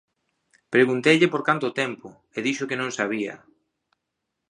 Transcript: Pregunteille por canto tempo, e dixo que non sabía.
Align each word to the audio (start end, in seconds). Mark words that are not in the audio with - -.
Pregunteille 0.73 1.27
por 1.33 1.41
canto 1.49 1.69
tempo, 1.81 2.07
e 2.37 2.39
dixo 2.47 2.67
que 2.69 2.79
non 2.81 2.95
sabía. 2.97 3.35